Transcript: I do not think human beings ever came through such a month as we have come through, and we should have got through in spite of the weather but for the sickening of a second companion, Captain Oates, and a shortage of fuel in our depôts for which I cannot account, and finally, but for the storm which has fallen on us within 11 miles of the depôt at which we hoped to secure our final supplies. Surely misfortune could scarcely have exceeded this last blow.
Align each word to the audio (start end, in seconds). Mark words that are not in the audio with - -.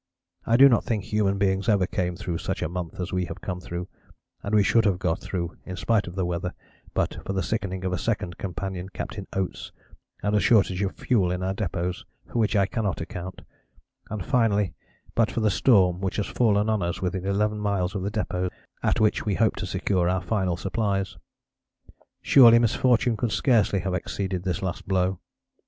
I 0.47 0.57
do 0.57 0.67
not 0.67 0.83
think 0.83 1.03
human 1.03 1.37
beings 1.37 1.69
ever 1.69 1.85
came 1.85 2.15
through 2.15 2.39
such 2.39 2.63
a 2.63 2.67
month 2.67 2.99
as 2.99 3.13
we 3.13 3.25
have 3.25 3.39
come 3.39 3.61
through, 3.61 3.87
and 4.41 4.55
we 4.55 4.63
should 4.63 4.83
have 4.85 4.97
got 4.97 5.19
through 5.21 5.55
in 5.63 5.75
spite 5.75 6.07
of 6.07 6.15
the 6.15 6.25
weather 6.25 6.55
but 6.95 7.19
for 7.23 7.33
the 7.33 7.43
sickening 7.43 7.85
of 7.85 7.93
a 7.93 7.99
second 7.99 8.39
companion, 8.39 8.89
Captain 8.89 9.27
Oates, 9.33 9.71
and 10.23 10.35
a 10.35 10.39
shortage 10.39 10.81
of 10.81 10.95
fuel 10.97 11.31
in 11.31 11.43
our 11.43 11.53
depôts 11.53 12.03
for 12.25 12.39
which 12.39 12.55
I 12.55 12.65
cannot 12.65 12.99
account, 12.99 13.43
and 14.09 14.25
finally, 14.25 14.73
but 15.13 15.29
for 15.29 15.41
the 15.41 15.51
storm 15.51 16.01
which 16.01 16.15
has 16.15 16.25
fallen 16.25 16.67
on 16.67 16.81
us 16.81 16.99
within 16.99 17.23
11 17.27 17.59
miles 17.59 17.93
of 17.93 18.01
the 18.01 18.09
depôt 18.09 18.49
at 18.81 18.99
which 18.99 19.23
we 19.27 19.35
hoped 19.35 19.59
to 19.59 19.67
secure 19.67 20.09
our 20.09 20.23
final 20.23 20.57
supplies. 20.57 21.15
Surely 22.23 22.57
misfortune 22.57 23.15
could 23.15 23.31
scarcely 23.31 23.81
have 23.81 23.93
exceeded 23.93 24.41
this 24.41 24.63
last 24.63 24.87
blow. 24.87 25.19